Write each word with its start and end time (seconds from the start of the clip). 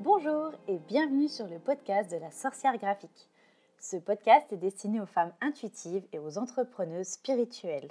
Bonjour 0.00 0.52
et 0.68 0.76
bienvenue 0.76 1.26
sur 1.26 1.46
le 1.46 1.58
podcast 1.58 2.10
de 2.10 2.18
la 2.18 2.30
sorcière 2.30 2.76
graphique. 2.76 3.30
Ce 3.78 3.96
podcast 3.96 4.52
est 4.52 4.58
destiné 4.58 5.00
aux 5.00 5.06
femmes 5.06 5.32
intuitives 5.40 6.06
et 6.12 6.18
aux 6.18 6.36
entrepreneuses 6.36 7.06
spirituelles. 7.06 7.90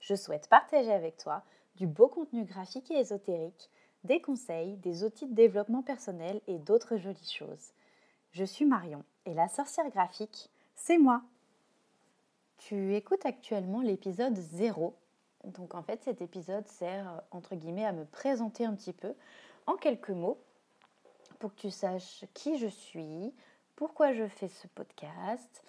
Je 0.00 0.16
souhaite 0.16 0.48
partager 0.48 0.90
avec 0.90 1.16
toi 1.18 1.44
du 1.76 1.86
beau 1.86 2.08
contenu 2.08 2.44
graphique 2.44 2.90
et 2.90 2.98
ésotérique, 2.98 3.70
des 4.02 4.20
conseils, 4.20 4.76
des 4.78 5.04
outils 5.04 5.28
de 5.28 5.34
développement 5.34 5.82
personnel 5.82 6.40
et 6.48 6.58
d'autres 6.58 6.96
jolies 6.96 7.30
choses. 7.30 7.70
Je 8.32 8.44
suis 8.44 8.64
Marion 8.64 9.04
et 9.24 9.32
la 9.32 9.46
sorcière 9.46 9.88
graphique, 9.90 10.50
c'est 10.74 10.98
moi. 10.98 11.22
Tu 12.58 12.96
écoutes 12.96 13.24
actuellement 13.24 13.82
l'épisode 13.82 14.36
0. 14.36 14.96
Donc 15.44 15.76
en 15.76 15.82
fait 15.84 16.02
cet 16.02 16.20
épisode 16.22 16.66
sert 16.66 17.22
entre 17.30 17.54
guillemets 17.54 17.86
à 17.86 17.92
me 17.92 18.04
présenter 18.04 18.64
un 18.64 18.74
petit 18.74 18.92
peu 18.92 19.14
en 19.66 19.76
quelques 19.76 20.10
mots 20.10 20.40
pour 21.38 21.54
que 21.54 21.60
tu 21.60 21.70
saches 21.70 22.24
qui 22.34 22.58
je 22.58 22.66
suis, 22.66 23.34
pourquoi 23.76 24.12
je 24.12 24.26
fais 24.26 24.48
ce 24.48 24.66
podcast, 24.68 25.62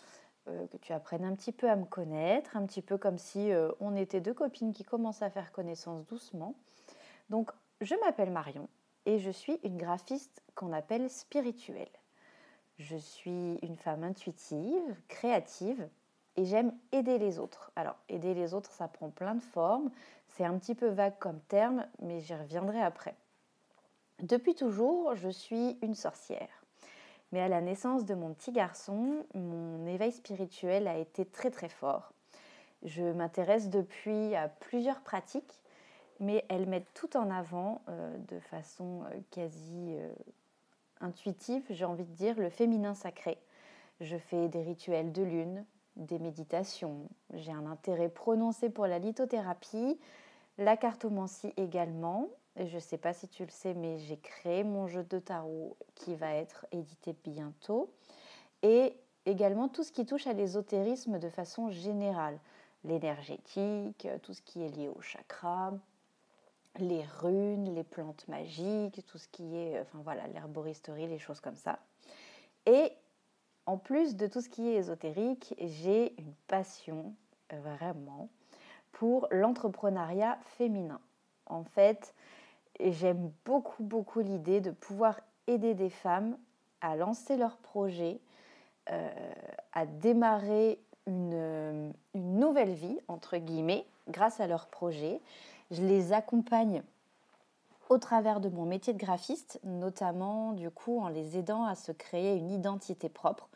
euh, 0.47 0.67
que 0.67 0.77
tu 0.77 0.93
apprennes 0.93 1.25
un 1.25 1.35
petit 1.35 1.51
peu 1.51 1.69
à 1.69 1.75
me 1.75 1.85
connaître, 1.85 2.55
un 2.55 2.65
petit 2.65 2.81
peu 2.81 2.97
comme 2.97 3.17
si 3.17 3.51
euh, 3.51 3.71
on 3.79 3.95
était 3.95 4.21
deux 4.21 4.33
copines 4.33 4.73
qui 4.73 4.83
commencent 4.83 5.21
à 5.21 5.29
faire 5.29 5.51
connaissance 5.51 6.05
doucement. 6.05 6.55
Donc, 7.29 7.51
je 7.81 7.95
m'appelle 7.95 8.31
Marion 8.31 8.69
et 9.05 9.19
je 9.19 9.31
suis 9.31 9.59
une 9.63 9.77
graphiste 9.77 10.41
qu'on 10.55 10.71
appelle 10.71 11.09
spirituelle. 11.09 11.89
Je 12.77 12.95
suis 12.95 13.57
une 13.61 13.75
femme 13.75 14.03
intuitive, 14.03 14.95
créative 15.07 15.89
et 16.37 16.45
j'aime 16.45 16.71
aider 16.91 17.17
les 17.17 17.39
autres. 17.39 17.71
Alors, 17.75 17.97
aider 18.07 18.33
les 18.33 18.53
autres, 18.53 18.71
ça 18.71 18.87
prend 18.87 19.09
plein 19.09 19.35
de 19.35 19.41
formes. 19.41 19.91
C'est 20.29 20.45
un 20.45 20.57
petit 20.57 20.75
peu 20.75 20.87
vague 20.87 21.17
comme 21.19 21.41
terme, 21.41 21.85
mais 21.99 22.21
j'y 22.21 22.35
reviendrai 22.35 22.81
après. 22.81 23.15
Depuis 24.21 24.55
toujours, 24.55 25.15
je 25.15 25.29
suis 25.29 25.77
une 25.83 25.93
sorcière. 25.93 26.49
Mais 27.31 27.41
à 27.41 27.47
la 27.47 27.61
naissance 27.61 28.05
de 28.05 28.15
mon 28.15 28.33
petit 28.33 28.51
garçon, 28.51 29.25
mon 29.35 29.85
éveil 29.85 30.11
spirituel 30.11 30.87
a 30.87 30.97
été 30.97 31.25
très 31.25 31.51
très 31.51 31.69
fort. 31.69 32.13
Je 32.83 33.03
m'intéresse 33.03 33.69
depuis 33.69 34.33
à 34.35 34.47
plusieurs 34.47 35.01
pratiques, 35.01 35.61
mais 36.19 36.45
elles 36.49 36.67
mettent 36.67 36.93
tout 36.95 37.15
en 37.15 37.29
avant 37.29 37.81
euh, 37.89 38.17
de 38.29 38.39
façon 38.39 39.03
euh, 39.03 39.19
quasi 39.29 39.95
euh, 39.97 40.09
intuitive, 40.99 41.63
j'ai 41.69 41.85
envie 41.85 42.05
de 42.05 42.13
dire, 42.13 42.39
le 42.39 42.49
féminin 42.49 42.95
sacré. 42.95 43.37
Je 44.01 44.17
fais 44.17 44.47
des 44.47 44.63
rituels 44.63 45.11
de 45.11 45.21
lune, 45.21 45.65
des 45.95 46.17
méditations, 46.17 47.07
j'ai 47.33 47.51
un 47.51 47.65
intérêt 47.65 48.09
prononcé 48.09 48.69
pour 48.69 48.87
la 48.87 48.99
lithothérapie, 48.99 49.99
la 50.57 50.77
cartomancie 50.77 51.53
également, 51.57 52.29
je 52.65 52.75
ne 52.75 52.79
sais 52.79 52.97
pas 52.97 53.13
si 53.13 53.27
tu 53.27 53.43
le 53.43 53.51
sais, 53.51 53.73
mais 53.73 53.99
j'ai 53.99 54.17
créé 54.17 54.63
mon 54.63 54.87
jeu 54.87 55.03
de 55.03 55.19
tarot 55.19 55.77
qui 55.95 56.15
va 56.15 56.33
être 56.33 56.65
édité 56.71 57.15
bientôt. 57.23 57.91
Et 58.63 58.95
également 59.25 59.67
tout 59.67 59.83
ce 59.83 59.91
qui 59.91 60.05
touche 60.05 60.27
à 60.27 60.33
l'ésotérisme 60.33 61.19
de 61.19 61.29
façon 61.29 61.69
générale. 61.69 62.39
L'énergétique, 62.83 64.07
tout 64.23 64.33
ce 64.33 64.41
qui 64.41 64.63
est 64.63 64.69
lié 64.69 64.87
au 64.87 65.01
chakra, 65.01 65.73
les 66.79 67.03
runes, 67.03 67.73
les 67.73 67.83
plantes 67.83 68.27
magiques, 68.27 69.05
tout 69.05 69.17
ce 69.17 69.27
qui 69.27 69.55
est, 69.55 69.79
enfin 69.79 69.99
voilà, 70.03 70.27
l'herboristerie, 70.27 71.07
les 71.07 71.19
choses 71.19 71.39
comme 71.39 71.55
ça. 71.55 71.79
Et 72.65 72.91
en 73.65 73.77
plus 73.77 74.15
de 74.15 74.27
tout 74.27 74.41
ce 74.41 74.49
qui 74.49 74.67
est 74.67 74.75
ésotérique, 74.75 75.53
j'ai 75.59 76.13
une 76.19 76.33
passion 76.47 77.13
vraiment 77.51 78.29
pour 78.91 79.27
l'entrepreneuriat 79.31 80.37
féminin. 80.57 80.99
En 81.45 81.63
fait, 81.63 82.13
et 82.79 82.91
j'aime 82.91 83.31
beaucoup, 83.45 83.83
beaucoup 83.83 84.19
l'idée 84.19 84.61
de 84.61 84.71
pouvoir 84.71 85.19
aider 85.47 85.73
des 85.73 85.89
femmes 85.89 86.37
à 86.81 86.95
lancer 86.95 87.37
leur 87.37 87.57
projet, 87.57 88.19
euh, 88.91 89.09
à 89.73 89.85
démarrer 89.85 90.79
une, 91.07 91.93
une, 92.13 92.39
nouvelle 92.39 92.73
vie, 92.73 92.99
entre 93.07 93.37
guillemets, 93.37 93.85
grâce 94.07 94.39
à 94.39 94.47
leur 94.47 94.67
projet. 94.67 95.21
Je 95.71 95.81
les 95.81 96.13
accompagne 96.13 96.83
au 97.89 97.97
travers 97.97 98.39
de 98.39 98.49
mon 98.49 98.65
métier 98.65 98.93
de 98.93 98.99
graphiste, 98.99 99.59
notamment 99.63 100.53
du 100.53 100.69
coup 100.69 100.99
en 100.99 101.07
les 101.07 101.37
aidant 101.37 101.63
à 101.63 101.75
se 101.75 101.91
créer 101.91 102.35
une 102.35 102.51
identité 102.51 103.09
propre. 103.09 103.49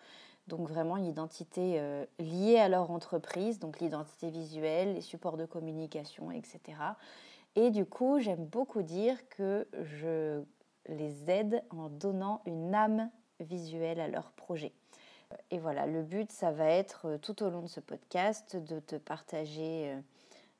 Donc 0.47 0.67
vraiment 0.67 0.97
une 0.97 1.05
identité 1.05 1.79
euh, 1.79 2.05
liée 2.19 2.57
à 2.57 2.67
leur 2.67 2.91
entreprise, 2.91 3.59
donc 3.59 3.79
l'identité 3.79 4.29
visuelle, 4.29 4.95
les 4.95 5.01
supports 5.01 5.37
de 5.37 5.45
communication, 5.45 6.31
etc. 6.31 6.77
Et 7.55 7.69
du 7.69 7.85
coup, 7.85 8.19
j'aime 8.19 8.45
beaucoup 8.45 8.81
dire 8.81 9.17
que 9.29 9.67
je 9.73 10.41
les 10.87 11.29
aide 11.29 11.63
en 11.69 11.89
donnant 11.89 12.41
une 12.45 12.73
âme 12.73 13.09
visuelle 13.39 13.99
à 13.99 14.07
leur 14.07 14.31
projet. 14.31 14.73
Et 15.49 15.59
voilà, 15.59 15.85
le 15.85 16.03
but, 16.03 16.31
ça 16.31 16.51
va 16.51 16.65
être 16.65 17.07
euh, 17.07 17.17
tout 17.17 17.41
au 17.43 17.49
long 17.49 17.61
de 17.61 17.67
ce 17.67 17.79
podcast 17.79 18.57
de 18.57 18.79
te 18.79 18.97
partager 18.97 19.91
euh, 19.91 20.01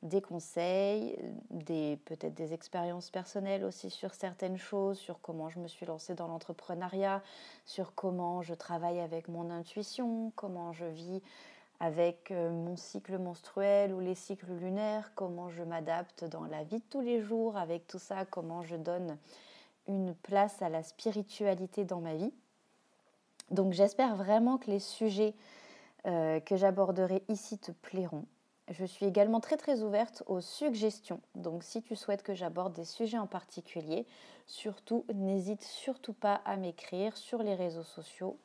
des 0.01 0.21
conseils, 0.21 1.17
des, 1.49 1.97
peut-être 2.05 2.33
des 2.33 2.53
expériences 2.53 3.09
personnelles 3.11 3.63
aussi 3.63 3.89
sur 3.89 4.13
certaines 4.13 4.57
choses, 4.57 4.97
sur 4.97 5.21
comment 5.21 5.49
je 5.49 5.59
me 5.59 5.67
suis 5.67 5.85
lancée 5.85 6.15
dans 6.15 6.27
l'entrepreneuriat, 6.27 7.21
sur 7.65 7.93
comment 7.93 8.41
je 8.41 8.53
travaille 8.53 8.99
avec 8.99 9.27
mon 9.27 9.49
intuition, 9.49 10.31
comment 10.35 10.71
je 10.71 10.85
vis 10.85 11.21
avec 11.81 12.29
euh, 12.29 12.51
mon 12.51 12.75
cycle 12.77 13.17
menstruel 13.17 13.91
ou 13.91 13.99
les 13.99 14.13
cycles 14.13 14.53
lunaires, 14.53 15.13
comment 15.15 15.49
je 15.49 15.63
m'adapte 15.63 16.23
dans 16.25 16.45
la 16.45 16.63
vie 16.63 16.77
de 16.77 16.85
tous 16.91 17.01
les 17.01 17.21
jours, 17.21 17.57
avec 17.57 17.87
tout 17.87 17.97
ça, 17.97 18.23
comment 18.23 18.61
je 18.61 18.75
donne 18.75 19.17
une 19.87 20.13
place 20.13 20.61
à 20.61 20.69
la 20.69 20.83
spiritualité 20.83 21.83
dans 21.83 21.99
ma 21.99 22.13
vie. 22.13 22.31
Donc 23.49 23.73
j'espère 23.73 24.15
vraiment 24.15 24.59
que 24.59 24.69
les 24.69 24.79
sujets 24.79 25.33
euh, 26.05 26.39
que 26.39 26.55
j'aborderai 26.55 27.23
ici 27.29 27.57
te 27.57 27.71
plairont. 27.71 28.25
Je 28.69 28.85
suis 28.85 29.07
également 29.07 29.39
très 29.39 29.57
très 29.57 29.81
ouverte 29.81 30.21
aux 30.27 30.39
suggestions. 30.39 31.19
Donc 31.33 31.63
si 31.63 31.81
tu 31.81 31.95
souhaites 31.95 32.21
que 32.21 32.35
j'aborde 32.35 32.73
des 32.73 32.85
sujets 32.85 33.17
en 33.17 33.25
particulier, 33.27 34.05
surtout 34.45 35.03
n'hésite 35.15 35.63
surtout 35.63 36.13
pas 36.13 36.35
à 36.45 36.57
m'écrire 36.57 37.17
sur 37.17 37.41
les 37.41 37.55
réseaux 37.55 37.83
sociaux 37.83 38.37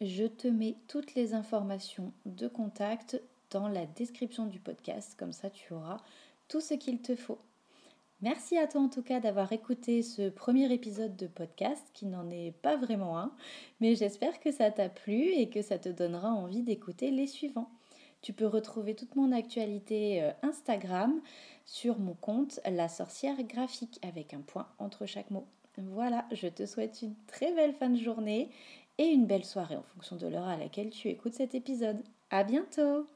Je 0.00 0.24
te 0.24 0.48
mets 0.48 0.76
toutes 0.88 1.14
les 1.14 1.34
informations 1.34 2.12
de 2.26 2.48
contact 2.48 3.20
dans 3.50 3.68
la 3.68 3.86
description 3.86 4.46
du 4.46 4.58
podcast, 4.58 5.16
comme 5.18 5.32
ça 5.32 5.50
tu 5.50 5.72
auras 5.72 5.98
tout 6.48 6.60
ce 6.60 6.74
qu'il 6.74 7.00
te 7.00 7.14
faut. 7.14 7.38
Merci 8.20 8.58
à 8.58 8.66
toi 8.66 8.80
en 8.80 8.88
tout 8.88 9.02
cas 9.02 9.20
d'avoir 9.20 9.52
écouté 9.52 10.02
ce 10.02 10.28
premier 10.28 10.72
épisode 10.72 11.14
de 11.16 11.28
podcast 11.28 11.86
qui 11.94 12.06
n'en 12.06 12.28
est 12.30 12.52
pas 12.62 12.76
vraiment 12.76 13.18
un, 13.18 13.32
mais 13.80 13.94
j'espère 13.94 14.40
que 14.40 14.50
ça 14.50 14.70
t'a 14.70 14.88
plu 14.88 15.32
et 15.32 15.48
que 15.48 15.62
ça 15.62 15.78
te 15.78 15.88
donnera 15.88 16.30
envie 16.30 16.62
d'écouter 16.62 17.10
les 17.10 17.28
suivants. 17.28 17.70
Tu 18.22 18.32
peux 18.32 18.46
retrouver 18.46 18.94
toute 18.94 19.14
mon 19.14 19.30
actualité 19.30 20.22
euh, 20.22 20.32
Instagram 20.42 21.20
sur 21.64 22.00
mon 22.00 22.14
compte 22.14 22.58
La 22.68 22.88
sorcière 22.88 23.40
graphique 23.44 24.00
avec 24.02 24.34
un 24.34 24.40
point 24.40 24.66
entre 24.78 25.06
chaque 25.06 25.30
mot. 25.30 25.46
Voilà, 25.76 26.26
je 26.32 26.48
te 26.48 26.66
souhaite 26.66 27.02
une 27.02 27.14
très 27.28 27.52
belle 27.52 27.72
fin 27.72 27.88
de 27.88 27.98
journée 27.98 28.50
et 28.98 29.06
une 29.06 29.26
belle 29.26 29.44
soirée 29.44 29.76
en 29.76 29.82
fonction 29.82 30.16
de 30.16 30.26
l'heure 30.26 30.46
à 30.48 30.56
laquelle 30.56 30.90
tu 30.90 31.08
écoutes 31.08 31.34
cet 31.34 31.54
épisode. 31.54 32.02
À 32.30 32.44
bientôt! 32.44 33.06